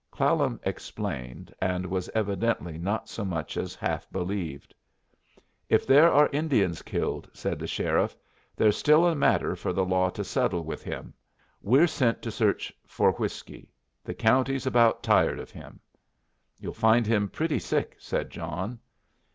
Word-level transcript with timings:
Clallam 0.09 0.59
explained, 0.63 1.53
and 1.61 1.85
was 1.85 2.09
evidently 2.15 2.75
not 2.79 3.07
so 3.07 3.23
much 3.23 3.55
as 3.55 3.75
half 3.75 4.09
believed. 4.09 4.73
"If 5.69 5.85
there 5.85 6.11
are 6.11 6.27
Indians 6.33 6.81
killed," 6.81 7.29
said 7.33 7.59
the 7.59 7.67
sheriff, 7.67 8.17
"there's 8.55 8.75
still 8.75 9.01
another 9.05 9.15
matter 9.19 9.55
for 9.55 9.73
the 9.73 9.85
law 9.85 10.09
to 10.09 10.23
settle 10.23 10.63
with 10.63 10.81
him. 10.81 11.13
We're 11.61 11.85
sent 11.85 12.23
to 12.23 12.31
search 12.31 12.73
for 12.87 13.11
whiskey. 13.11 13.69
The 14.03 14.15
county's 14.15 14.65
about 14.65 15.03
tired 15.03 15.37
of 15.37 15.51
him." 15.51 15.79
"You'll 16.59 16.73
find 16.73 17.05
him 17.05 17.29
pretty 17.29 17.59
sick," 17.59 17.95
said 17.99 18.31
John. 18.31 18.79